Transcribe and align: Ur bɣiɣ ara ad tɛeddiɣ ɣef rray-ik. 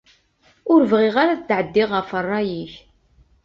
Ur 0.71 0.81
bɣiɣ 0.91 1.15
ara 1.23 1.33
ad 1.35 1.43
tɛeddiɣ 1.47 1.89
ɣef 1.93 2.09
rray-ik. 2.23 2.73